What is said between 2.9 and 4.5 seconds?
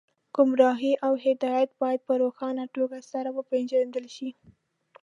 سره وپېژندل شي